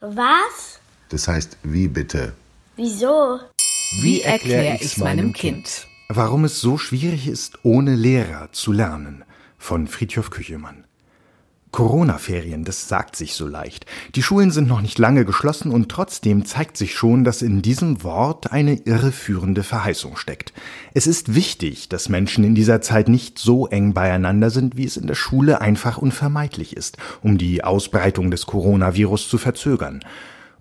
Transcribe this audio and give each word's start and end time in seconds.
Was? 0.00 0.80
Das 1.10 1.28
heißt, 1.28 1.58
wie 1.62 1.86
bitte? 1.86 2.32
Wieso? 2.76 3.38
Wie 4.00 4.22
erkläre 4.22 4.78
ich's 4.80 4.96
meinem 4.96 5.34
Kind? 5.34 5.86
Warum 6.08 6.46
es 6.46 6.58
so 6.60 6.78
schwierig 6.78 7.28
ist, 7.28 7.58
ohne 7.64 7.94
Lehrer 7.94 8.50
zu 8.52 8.72
lernen. 8.72 9.24
Von 9.58 9.86
Friedhof 9.86 10.30
Küchemann. 10.30 10.84
Corona-Ferien, 11.72 12.64
das 12.64 12.88
sagt 12.88 13.14
sich 13.14 13.34
so 13.34 13.46
leicht. 13.46 13.86
Die 14.16 14.22
Schulen 14.22 14.50
sind 14.50 14.66
noch 14.66 14.80
nicht 14.80 14.98
lange 14.98 15.24
geschlossen 15.24 15.70
und 15.70 15.88
trotzdem 15.88 16.44
zeigt 16.44 16.76
sich 16.76 16.94
schon, 16.94 17.22
dass 17.22 17.42
in 17.42 17.62
diesem 17.62 18.02
Wort 18.02 18.50
eine 18.50 18.74
irreführende 18.74 19.62
Verheißung 19.62 20.16
steckt. 20.16 20.52
Es 20.94 21.06
ist 21.06 21.34
wichtig, 21.34 21.88
dass 21.88 22.08
Menschen 22.08 22.42
in 22.42 22.56
dieser 22.56 22.80
Zeit 22.80 23.08
nicht 23.08 23.38
so 23.38 23.68
eng 23.68 23.94
beieinander 23.94 24.50
sind, 24.50 24.76
wie 24.76 24.84
es 24.84 24.96
in 24.96 25.06
der 25.06 25.14
Schule 25.14 25.60
einfach 25.60 25.98
unvermeidlich 25.98 26.76
ist, 26.76 26.96
um 27.22 27.38
die 27.38 27.62
Ausbreitung 27.62 28.32
des 28.32 28.46
Coronavirus 28.46 29.28
zu 29.28 29.38
verzögern. 29.38 30.00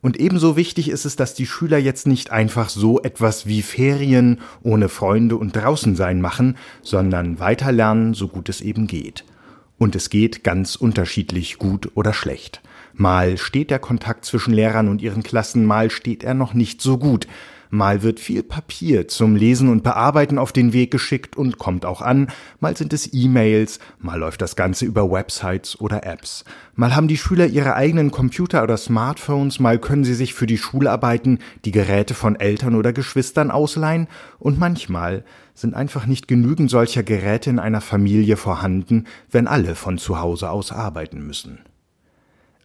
Und 0.02 0.18
ebenso 0.18 0.56
wichtig 0.56 0.90
ist 0.90 1.06
es, 1.06 1.16
dass 1.16 1.34
die 1.34 1.48
Schüler 1.48 1.78
jetzt 1.78 2.08
nicht 2.08 2.32
einfach 2.32 2.70
so 2.70 3.02
etwas 3.02 3.48
wie 3.48 3.62
Ferien 3.62 4.40
ohne 4.64 4.88
Freunde 4.90 5.36
und 5.36 5.56
draußen 5.56 5.96
sein 5.96 6.22
machen, 6.22 6.56
sondern 6.82 7.40
weiterlernen, 7.40 8.14
so 8.14 8.28
gut 8.28 8.48
es 8.48 8.62
eben 8.62 8.88
geht. 8.88 9.26
Und 9.80 9.96
es 9.96 10.10
geht 10.12 10.44
ganz 10.44 10.76
unterschiedlich 10.76 11.58
gut 11.58 11.90
oder 11.96 12.14
schlecht. 12.14 12.62
Mal 12.94 13.38
steht 13.38 13.72
der 13.72 13.80
Kontakt 13.80 14.26
zwischen 14.26 14.54
Lehrern 14.54 14.90
und 14.90 15.02
ihren 15.02 15.24
Klassen, 15.24 15.66
mal 15.66 15.90
steht 15.90 16.24
er 16.24 16.34
noch 16.34 16.54
nicht 16.54 16.82
so 16.82 16.98
gut. 16.98 17.28
Mal 17.72 18.02
wird 18.02 18.20
viel 18.20 18.42
Papier 18.42 19.08
zum 19.08 19.36
Lesen 19.36 19.70
und 19.70 19.84
Bearbeiten 19.84 20.40
auf 20.40 20.52
den 20.52 20.74
Weg 20.74 20.90
geschickt 20.90 21.38
und 21.38 21.60
kommt 21.60 21.86
auch 21.86 22.02
an, 22.02 22.30
mal 22.60 22.76
sind 22.76 22.94
es 22.94 23.14
E-Mails, 23.14 23.80
mal 24.00 24.18
läuft 24.18 24.42
das 24.42 24.56
Ganze 24.56 24.86
über 24.86 25.12
Websites 25.12 25.80
oder 25.80 26.04
Apps. 26.04 26.46
Mal 26.74 26.96
haben 26.96 27.08
die 27.08 27.18
Schüler 27.18 27.46
ihre 27.46 27.76
eigenen 27.76 28.10
Computer 28.10 28.64
oder 28.64 28.76
Smartphones, 28.76 29.60
mal 29.60 29.78
können 29.78 30.04
sie 30.04 30.16
sich 30.16 30.34
für 30.34 30.48
die 30.48 30.58
Schularbeiten 30.58 31.38
die 31.64 31.72
Geräte 31.72 32.16
von 32.16 32.36
Eltern 32.36 32.74
oder 32.74 32.92
Geschwistern 32.92 33.52
ausleihen 33.52 34.08
und 34.40 34.58
manchmal 34.58 35.24
sind 35.54 35.76
einfach 35.76 36.08
nicht 36.08 36.28
genügend 36.28 36.72
solcher 36.72 37.04
Geräte 37.04 37.52
in 37.52 37.60
einer 37.60 37.82
Familie 37.82 38.36
vorhanden, 38.36 39.06
wenn 39.30 39.48
alle 39.48 39.76
von 39.76 40.00
zu 40.00 40.20
Hause 40.20 40.50
aus 40.50 40.72
arbeiten 40.72 41.26
müssen. 41.26 41.60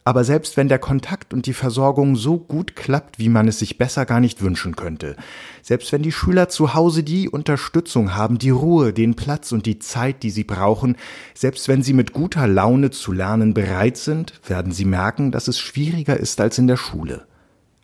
Aber 0.07 0.23
selbst 0.23 0.55
wenn 0.55 0.67
der 0.67 0.77
Kontakt 0.77 1.33
und 1.33 1.47
die 1.47 1.53
Versorgung 1.53 2.15
so 2.15 2.37
gut 2.37 2.75
klappt, 2.75 3.17
wie 3.17 3.27
man 3.27 3.47
es 3.47 3.57
sich 3.57 3.79
besser 3.79 4.05
gar 4.05 4.19
nicht 4.19 4.43
wünschen 4.43 4.75
könnte, 4.75 5.15
selbst 5.63 5.91
wenn 5.91 6.03
die 6.03 6.11
Schüler 6.11 6.47
zu 6.47 6.75
Hause 6.75 7.01
die 7.01 7.27
Unterstützung 7.27 8.13
haben, 8.13 8.37
die 8.37 8.51
Ruhe, 8.51 8.93
den 8.93 9.15
Platz 9.15 9.51
und 9.51 9.65
die 9.65 9.79
Zeit, 9.79 10.21
die 10.21 10.29
sie 10.29 10.43
brauchen, 10.43 10.95
selbst 11.33 11.67
wenn 11.67 11.81
sie 11.81 11.93
mit 11.93 12.13
guter 12.13 12.47
Laune 12.47 12.91
zu 12.91 13.13
lernen 13.13 13.55
bereit 13.55 13.97
sind, 13.97 14.39
werden 14.47 14.71
sie 14.71 14.85
merken, 14.85 15.31
dass 15.31 15.47
es 15.47 15.59
schwieriger 15.59 16.17
ist 16.17 16.39
als 16.39 16.59
in 16.59 16.67
der 16.67 16.77
Schule. 16.77 17.25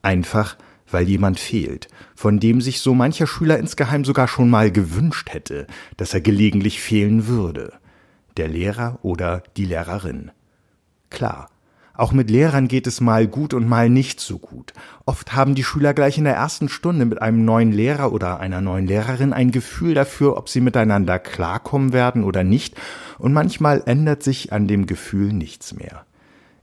Einfach, 0.04 0.58
weil 0.92 1.10
jemand 1.10 1.40
fehlt, 1.40 1.88
von 2.14 2.40
dem 2.40 2.62
sich 2.62 2.82
so 2.82 2.94
mancher 2.94 3.26
Schüler 3.26 3.58
insgeheim 3.58 4.06
sogar 4.06 4.28
schon 4.28 4.52
mal 4.52 4.72
gewünscht 4.72 5.30
hätte, 5.32 5.66
dass 5.98 6.14
er 6.14 6.22
gelegentlich 6.22 6.82
fehlen 6.82 7.26
würde. 7.26 7.74
Der 8.38 8.48
Lehrer 8.48 9.00
oder 9.02 9.42
die 9.58 9.66
Lehrerin. 9.66 10.30
Klar, 11.10 11.50
auch 11.94 12.14
mit 12.14 12.30
Lehrern 12.30 12.68
geht 12.68 12.88
es 12.88 13.02
mal 13.02 13.28
gut 13.28 13.54
und 13.54 13.68
mal 13.68 13.90
nicht 13.90 14.20
so 14.20 14.40
gut. 14.40 14.74
Oft 15.06 15.34
haben 15.34 15.56
die 15.56 15.64
Schüler 15.64 15.94
gleich 15.94 16.18
in 16.18 16.24
der 16.24 16.36
ersten 16.36 16.70
Stunde 16.70 17.06
mit 17.06 17.22
einem 17.22 17.44
neuen 17.44 17.72
Lehrer 17.72 18.12
oder 18.12 18.40
einer 18.40 18.62
neuen 18.62 18.88
Lehrerin 18.88 19.34
ein 19.34 19.52
Gefühl 19.52 19.94
dafür, 19.94 20.38
ob 20.38 20.50
sie 20.50 20.62
miteinander 20.62 21.20
klarkommen 21.20 21.94
werden 21.94 22.24
oder 22.24 22.44
nicht, 22.44 22.76
und 23.18 23.34
manchmal 23.34 23.84
ändert 23.86 24.24
sich 24.24 24.52
an 24.52 24.68
dem 24.68 24.88
Gefühl 24.88 25.34
nichts 25.34 25.74
mehr. 25.74 26.06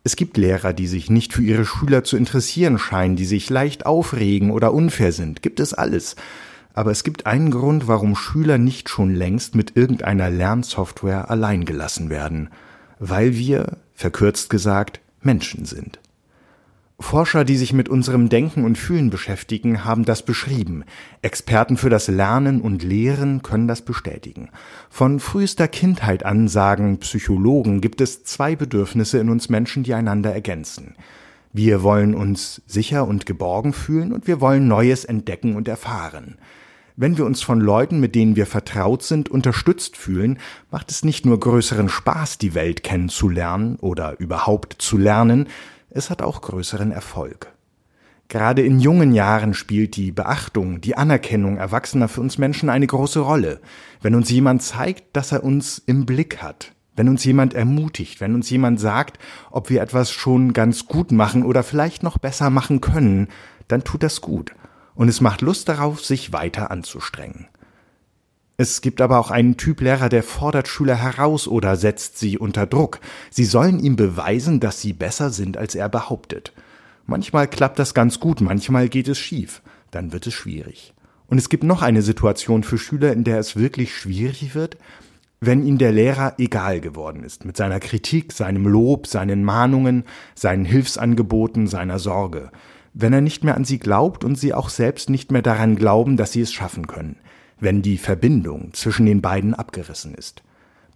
Es 0.03 0.17
gibt 0.17 0.39
Lehrer, 0.39 0.73
die 0.73 0.87
sich 0.87 1.11
nicht 1.11 1.35
für 1.35 1.43
ihre 1.43 1.67
Schüler 1.67 2.03
zu 2.03 2.17
interessieren 2.17 2.79
scheinen, 2.79 3.17
die 3.17 3.27
sich 3.27 3.51
leicht 3.51 3.85
aufregen 3.85 4.51
oder 4.51 4.73
unfair 4.73 5.13
sind, 5.13 5.43
gibt 5.43 5.61
es 5.61 5.75
alles. 5.75 6.17
Aber 6.73 6.91
es 6.91 7.05
gibt 7.05 7.27
einen 7.27 7.51
Grund, 7.51 7.89
warum 7.89 8.17
Schüler 8.17 8.57
nicht 8.57 8.89
schon 8.89 9.15
längst 9.15 9.55
mit 9.55 9.77
irgendeiner 9.77 10.31
Lernsoftware 10.31 11.31
allein 11.31 11.65
gelassen 11.65 12.09
werden. 12.09 12.51
Weil 12.99 13.37
wir, 13.37 13.79
verkürzt 13.95 14.49
gesagt, 14.49 15.01
Menschen 15.21 15.65
sind. 15.65 15.99
Forscher, 17.01 17.45
die 17.45 17.57
sich 17.57 17.73
mit 17.73 17.89
unserem 17.89 18.29
Denken 18.29 18.65
und 18.65 18.77
Fühlen 18.77 19.09
beschäftigen, 19.09 19.85
haben 19.85 20.05
das 20.05 20.25
beschrieben. 20.25 20.85
Experten 21.23 21.77
für 21.77 21.91
das 21.91 22.09
Lernen 22.09 22.61
und 22.61 22.83
Lehren 22.83 23.43
können 23.43 23.69
das 23.69 23.83
bestätigen. 23.83 24.51
Von 24.91 25.21
frühester 25.21 25.69
Kindheit 25.69 26.27
an 26.27 26.49
sagen 26.49 26.99
Psychologen, 26.99 27.81
gibt 27.81 28.01
es 28.01 28.25
zwei 28.25 28.57
Bedürfnisse 28.57 29.19
in 29.19 29.31
uns 29.31 29.49
Menschen, 29.49 29.85
die 29.85 29.95
einander 29.95 30.33
ergänzen. 30.33 30.97
Wir 31.53 31.85
wollen 31.85 32.15
uns 32.17 32.63
sicher 32.67 33.07
und 33.07 33.27
geborgen 33.27 33.73
fühlen 33.73 34.13
und 34.13 34.27
wir 34.27 34.41
wollen 34.41 34.67
Neues 34.67 35.05
entdecken 35.05 35.55
und 35.55 35.69
erfahren. 35.69 36.37
Wenn 37.01 37.17
wir 37.17 37.27
uns 37.27 37.43
von 37.43 37.61
Leuten, 37.61 38.01
mit 38.01 38.17
denen 38.17 38.35
wir 38.35 38.45
vertraut 38.45 39.05
sind, 39.05 39.29
unterstützt 39.29 39.97
fühlen, 39.97 40.41
macht 40.73 40.91
es 40.91 41.05
nicht 41.05 41.25
nur 41.25 41.39
größeren 41.39 41.89
Spaß, 41.89 42.39
die 42.39 42.57
Welt 42.57 42.83
kennenzulernen 42.83 43.77
oder 43.77 44.19
überhaupt 44.19 44.75
zu 44.81 44.99
lernen, 44.99 45.47
es 45.91 46.11
hat 46.11 46.23
auch 46.23 46.41
größeren 46.41 46.91
Erfolg. 46.91 47.53
Gerade 48.27 48.63
in 48.63 48.81
jungen 48.81 49.15
Jahren 49.15 49.55
spielt 49.55 49.95
die 49.95 50.11
Beachtung, 50.11 50.81
die 50.81 50.97
Anerkennung 50.97 51.57
Erwachsener 51.57 52.09
für 52.09 52.21
uns 52.21 52.37
Menschen 52.37 52.69
eine 52.69 52.89
große 52.89 53.21
Rolle. 53.21 53.61
Wenn 54.03 54.17
uns 54.17 54.29
jemand 54.29 54.65
zeigt, 54.65 55.17
dass 55.17 55.31
er 55.31 55.45
uns 55.45 55.81
im 55.87 56.05
Blick 56.05 56.43
hat, 56.43 56.73
wenn 56.97 57.09
uns 57.09 57.23
jemand 57.23 57.55
ermutigt, 57.55 58.21
wenn 58.21 58.35
uns 58.35 58.51
jemand 58.51 58.81
sagt, 58.81 59.21
ob 59.53 59.71
wir 59.71 59.83
etwas 59.83 60.11
schon 60.11 60.53
ganz 60.53 60.87
gut 60.87 61.13
machen 61.13 61.45
oder 61.45 61.63
vielleicht 61.63 62.03
noch 62.03 62.19
besser 62.19 62.51
machen 62.51 62.81
können, 62.81 63.29
dann 63.69 63.85
tut 63.85 64.03
das 64.03 64.21
gut 64.21 64.53
und 64.99 65.09
es 65.09 65.21
macht 65.21 65.43
Lust 65.43 65.69
darauf, 65.69 66.05
sich 66.05 66.33
weiter 66.33 66.73
anzustrengen. 66.73 67.47
Es 68.57 68.81
gibt 68.81 69.01
aber 69.01 69.21
auch 69.21 69.31
einen 69.31 69.57
Typ 69.57 69.81
Lehrer, 69.81 70.09
der 70.09 70.25
fordert 70.25 70.67
Schüler 70.67 70.97
heraus 70.97 71.47
oder 71.47 71.77
setzt 71.77 72.19
sie 72.19 72.37
unter 72.37 72.67
Druck. 72.67 72.99
Sie 73.31 73.45
sollen 73.45 73.79
ihm 73.79 73.95
beweisen, 73.95 74.59
dass 74.59 74.81
sie 74.81 74.93
besser 74.93 75.31
sind, 75.31 75.57
als 75.57 75.77
er 75.77 75.89
behauptet. 75.89 76.53
Manchmal 77.07 77.47
klappt 77.47 77.79
das 77.79 77.95
ganz 77.95 78.19
gut, 78.19 78.41
manchmal 78.41 78.89
geht 78.89 79.07
es 79.07 79.19
schief. 79.19 79.63
Dann 79.93 80.13
wird 80.13 80.27
es 80.27 80.35
schwierig. 80.35 80.95
Und 81.29 81.39
es 81.39 81.49
gibt 81.49 81.63
noch 81.63 81.81
eine 81.81 82.03
Situation 82.03 82.65
für 82.65 82.77
Schüler, 82.77 83.13
in 83.13 83.23
der 83.23 83.39
es 83.39 83.55
wirklich 83.55 83.95
schwierig 83.95 84.57
wird, 84.57 84.79
wenn 85.39 85.65
ihm 85.65 85.79
der 85.79 85.93
Lehrer 85.93 86.35
egal 86.39 86.81
geworden 86.81 87.23
ist, 87.23 87.45
mit 87.45 87.57
seiner 87.57 87.79
Kritik, 87.79 88.33
seinem 88.33 88.67
Lob, 88.67 89.07
seinen 89.07 89.45
Mahnungen, 89.45 90.03
seinen 90.35 90.65
Hilfsangeboten, 90.65 91.69
seiner 91.69 92.01
Sorge 92.01 92.51
wenn 93.01 93.13
er 93.13 93.21
nicht 93.21 93.45
mehr 93.45 93.55
an 93.55 93.65
sie 93.65 93.79
glaubt 93.79 94.25
und 94.25 94.37
sie 94.37 94.53
auch 94.53 94.69
selbst 94.69 95.09
nicht 95.09 95.31
mehr 95.31 95.41
daran 95.41 95.77
glauben, 95.77 96.17
dass 96.17 96.33
sie 96.33 96.41
es 96.41 96.53
schaffen 96.53 96.89
können, 96.89 97.17
wenn 97.61 97.81
die 97.81 97.97
Verbindung 97.97 98.75
zwischen 98.75 99.07
den 99.07 99.23
beiden 99.23 99.55
abgerissen 99.55 100.15
ist. 100.15 100.43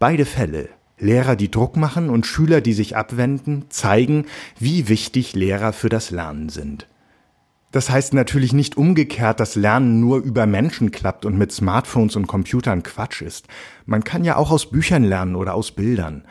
Beide 0.00 0.24
Fälle, 0.24 0.68
Lehrer, 0.98 1.36
die 1.36 1.50
Druck 1.50 1.76
machen 1.76 2.10
und 2.10 2.26
Schüler, 2.26 2.60
die 2.60 2.72
sich 2.72 2.96
abwenden, 2.96 3.66
zeigen, 3.68 4.26
wie 4.58 4.88
wichtig 4.88 5.34
Lehrer 5.34 5.72
für 5.72 5.88
das 5.88 6.10
Lernen 6.10 6.48
sind. 6.48 6.88
Das 7.70 7.88
heißt 7.88 8.14
natürlich 8.14 8.52
nicht 8.52 8.76
umgekehrt, 8.76 9.38
dass 9.38 9.54
Lernen 9.54 10.00
nur 10.00 10.18
über 10.18 10.44
Menschen 10.46 10.90
klappt 10.90 11.24
und 11.24 11.38
mit 11.38 11.52
Smartphones 11.52 12.16
und 12.16 12.26
Computern 12.26 12.82
Quatsch 12.82 13.22
ist. 13.22 13.46
Man 13.86 14.02
kann 14.02 14.24
ja 14.24 14.36
auch 14.36 14.50
aus 14.50 14.70
Büchern 14.70 15.04
lernen 15.04 15.36
oder 15.36 15.54
aus 15.54 15.70
Bildern. 15.70 16.24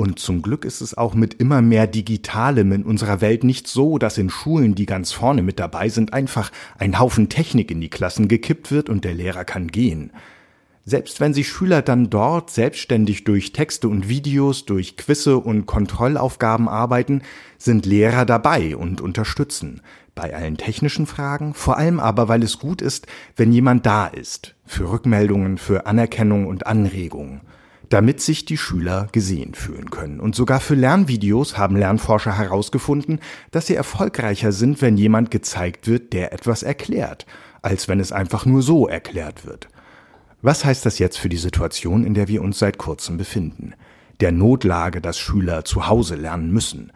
Und 0.00 0.18
zum 0.18 0.40
Glück 0.40 0.64
ist 0.64 0.80
es 0.80 0.96
auch 0.96 1.12
mit 1.12 1.34
immer 1.34 1.60
mehr 1.60 1.86
Digitalem 1.86 2.72
in 2.72 2.84
unserer 2.84 3.20
Welt 3.20 3.44
nicht 3.44 3.68
so, 3.68 3.98
dass 3.98 4.16
in 4.16 4.30
Schulen, 4.30 4.74
die 4.74 4.86
ganz 4.86 5.12
vorne 5.12 5.42
mit 5.42 5.58
dabei 5.58 5.90
sind, 5.90 6.14
einfach 6.14 6.50
ein 6.78 6.98
Haufen 6.98 7.28
Technik 7.28 7.70
in 7.70 7.82
die 7.82 7.90
Klassen 7.90 8.26
gekippt 8.26 8.70
wird 8.70 8.88
und 8.88 9.04
der 9.04 9.12
Lehrer 9.12 9.44
kann 9.44 9.68
gehen. 9.68 10.10
Selbst 10.86 11.20
wenn 11.20 11.34
sich 11.34 11.48
Schüler 11.48 11.82
dann 11.82 12.08
dort 12.08 12.48
selbstständig 12.48 13.24
durch 13.24 13.52
Texte 13.52 13.88
und 13.88 14.08
Videos, 14.08 14.64
durch 14.64 14.96
Quizze 14.96 15.36
und 15.36 15.66
Kontrollaufgaben 15.66 16.66
arbeiten, 16.66 17.20
sind 17.58 17.84
Lehrer 17.84 18.24
dabei 18.24 18.76
und 18.76 19.02
unterstützen. 19.02 19.82
Bei 20.14 20.34
allen 20.34 20.56
technischen 20.56 21.04
Fragen, 21.04 21.52
vor 21.52 21.76
allem 21.76 22.00
aber, 22.00 22.26
weil 22.26 22.42
es 22.42 22.58
gut 22.58 22.80
ist, 22.80 23.06
wenn 23.36 23.52
jemand 23.52 23.84
da 23.84 24.06
ist. 24.06 24.54
Für 24.64 24.90
Rückmeldungen, 24.90 25.58
für 25.58 25.84
Anerkennung 25.84 26.46
und 26.46 26.66
Anregungen 26.66 27.42
damit 27.90 28.20
sich 28.20 28.44
die 28.44 28.56
Schüler 28.56 29.08
gesehen 29.12 29.54
fühlen 29.54 29.90
können. 29.90 30.20
Und 30.20 30.34
sogar 30.34 30.60
für 30.60 30.76
Lernvideos 30.76 31.58
haben 31.58 31.76
Lernforscher 31.76 32.38
herausgefunden, 32.38 33.18
dass 33.50 33.66
sie 33.66 33.74
erfolgreicher 33.74 34.52
sind, 34.52 34.80
wenn 34.80 34.96
jemand 34.96 35.30
gezeigt 35.30 35.88
wird, 35.88 36.12
der 36.12 36.32
etwas 36.32 36.62
erklärt, 36.62 37.26
als 37.62 37.88
wenn 37.88 38.00
es 38.00 38.12
einfach 38.12 38.46
nur 38.46 38.62
so 38.62 38.88
erklärt 38.88 39.44
wird. 39.44 39.68
Was 40.40 40.64
heißt 40.64 40.86
das 40.86 41.00
jetzt 41.00 41.18
für 41.18 41.28
die 41.28 41.36
Situation, 41.36 42.04
in 42.04 42.14
der 42.14 42.28
wir 42.28 42.42
uns 42.42 42.60
seit 42.60 42.78
kurzem 42.78 43.18
befinden? 43.18 43.74
Der 44.20 44.30
Notlage, 44.30 45.00
dass 45.00 45.18
Schüler 45.18 45.64
zu 45.64 45.88
Hause 45.88 46.14
lernen 46.14 46.52
müssen. 46.52 46.92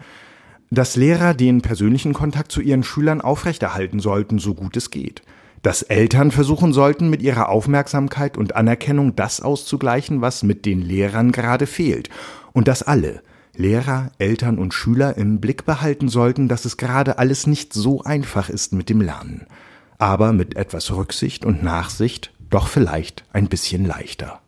Dass 0.71 0.97
Lehrer 0.97 1.35
den 1.35 1.61
persönlichen 1.61 2.15
Kontakt 2.15 2.53
zu 2.53 2.61
ihren 2.61 2.85
Schülern 2.85 3.21
aufrechterhalten 3.21 3.99
sollten, 3.99 4.39
so 4.39 4.55
gut 4.55 4.77
es 4.77 4.91
geht 4.91 5.23
dass 5.65 5.81
Eltern 5.81 6.31
versuchen 6.31 6.75
sollten, 6.75 7.09
mit 7.09 7.23
ihrer 7.23 7.49
Aufmerksamkeit 7.49 8.37
und 8.37 8.55
Anerkennung 8.55 9.17
das 9.17 9.41
auszugleichen, 9.41 10.21
was 10.21 10.43
mit 10.43 10.67
den 10.67 10.83
Lehrern 10.83 11.33
gerade 11.33 11.67
fehlt, 11.67 12.11
und 12.53 12.69
dass 12.69 12.83
alle, 12.83 13.23
Lehrer, 13.57 14.11
Eltern 14.19 14.59
und 14.59 14.75
Schüler 14.75 15.17
im 15.17 15.41
Blick 15.41 15.65
behalten 15.65 16.09
sollten, 16.09 16.49
dass 16.49 16.67
es 16.67 16.77
gerade 16.77 17.19
alles 17.19 17.47
nicht 17.47 17.73
so 17.73 18.03
einfach 18.03 18.51
ist 18.51 18.75
mit 18.75 18.91
dem 18.91 19.01
Lernen, 19.01 19.47
aber 19.97 20.35
mit 20.35 20.55
etwas 20.55 20.93
Rücksicht 20.93 21.47
und 21.47 21.63
Nachsicht 21.63 22.35
doch 22.51 22.69
vielleicht 22.69 23.25
ein 23.33 23.49
bisschen 23.49 23.87
leichter. 23.87 24.41